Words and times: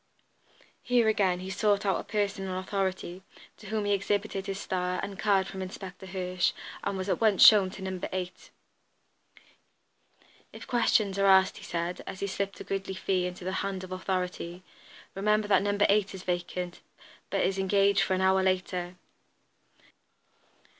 Here 0.81 1.07
again 1.07 1.41
he 1.41 1.51
sought 1.51 1.85
out 1.85 1.99
a 1.99 2.03
person 2.03 2.45
in 2.45 2.49
authority, 2.49 3.21
to 3.57 3.67
whom 3.67 3.85
he 3.85 3.91
exhibited 3.91 4.47
his 4.47 4.59
star, 4.59 4.99
and 5.03 5.13
a 5.13 5.15
card 5.15 5.45
from 5.45 5.61
Inspector 5.61 6.03
Hirsch, 6.07 6.53
and 6.83 6.97
was 6.97 7.07
at 7.07 7.21
once 7.21 7.45
shown 7.45 7.69
to 7.69 7.83
No. 7.83 7.99
8. 8.11 8.49
"If 10.51 10.65
questions 10.65 11.19
are 11.19 11.27
asked," 11.27 11.57
he 11.57 11.63
said, 11.63 12.01
as 12.07 12.19
he 12.19 12.25
slipped 12.25 12.59
a 12.59 12.63
goodly 12.63 12.95
fee 12.95 13.27
into 13.27 13.43
the 13.45 13.51
hand 13.61 13.83
of 13.83 13.91
authority, 13.91 14.63
"remember 15.13 15.47
that 15.47 15.61
No. 15.61 15.77
8 15.79 16.15
is 16.15 16.23
vacant, 16.23 16.81
but 17.29 17.41
is 17.41 17.59
engaged 17.59 18.01
for 18.01 18.15
an 18.15 18.21
hour 18.21 18.41
later." 18.41 18.95